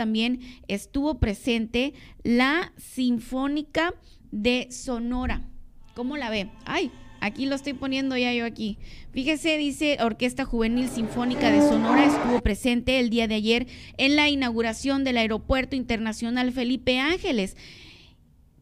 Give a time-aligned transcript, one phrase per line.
[0.00, 1.92] también estuvo presente
[2.22, 3.92] la Sinfónica
[4.30, 5.46] de Sonora.
[5.94, 6.48] ¿Cómo la ve?
[6.64, 8.78] Ay, aquí lo estoy poniendo ya yo aquí.
[9.12, 13.66] Fíjese, dice Orquesta Juvenil Sinfónica de Sonora estuvo presente el día de ayer
[13.98, 17.58] en la inauguración del Aeropuerto Internacional Felipe Ángeles.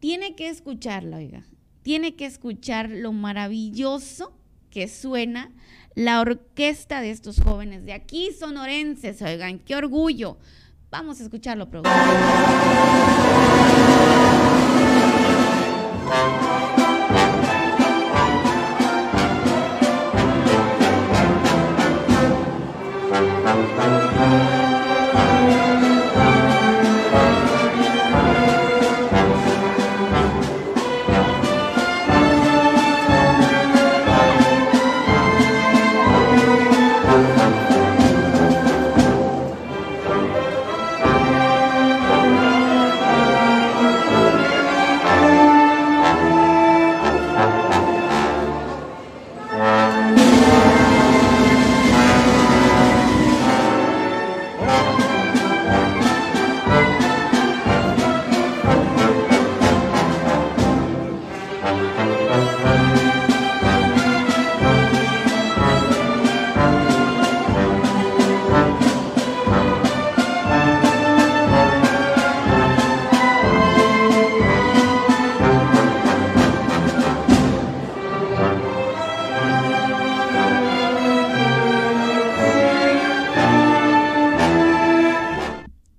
[0.00, 1.44] Tiene que escucharla, oiga.
[1.82, 4.36] Tiene que escuchar lo maravilloso
[4.70, 5.52] que suena
[5.94, 10.36] la orquesta de estos jóvenes de aquí, sonorenses, oigan, qué orgullo.
[10.90, 11.92] Vamos a escucharlo, productor.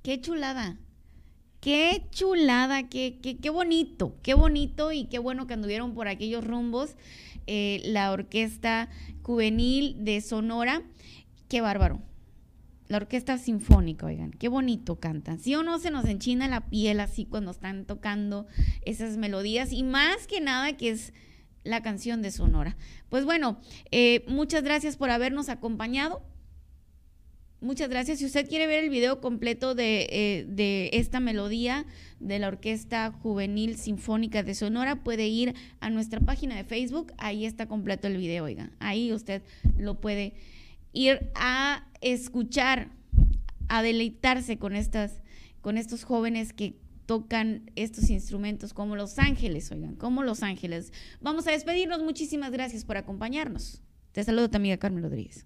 [0.10, 0.76] Qué chulada.
[1.62, 6.44] Qué chulada, qué, qué, qué, bonito, qué bonito y qué bueno que anduvieron por aquellos
[6.46, 6.96] rumbos
[7.48, 8.90] eh, la orquesta
[9.24, 10.84] juvenil de Sonora.
[11.50, 12.00] Qué bárbaro.
[12.88, 15.40] La orquesta sinfónica, oigan, qué bonito cantan.
[15.40, 18.48] Sí o no se nos enchina la piel así cuando están tocando
[18.84, 21.14] esas melodías y más que nada que es
[21.64, 22.78] la canción de Sonora.
[23.10, 23.60] Pues bueno,
[23.92, 26.22] eh, muchas gracias por habernos acompañado.
[27.62, 28.20] Muchas gracias.
[28.20, 31.86] Si usted quiere ver el video completo de, eh, de, esta melodía
[32.22, 37.12] de la Orquesta Juvenil Sinfónica de Sonora, puede ir a nuestra página de Facebook.
[37.18, 38.72] Ahí está completo el video, oiga.
[38.80, 39.42] Ahí usted
[39.78, 40.36] lo puede
[40.94, 42.92] ir a escuchar,
[43.68, 45.22] a deleitarse con, estas,
[45.60, 50.94] con estos jóvenes que tocan estos instrumentos como Los Ángeles, oigan, como Los Ángeles.
[51.20, 52.04] Vamos a despedirnos.
[52.04, 53.82] Muchísimas gracias por acompañarnos.
[54.14, 55.46] Te saludo tu amiga Carmen Rodríguez.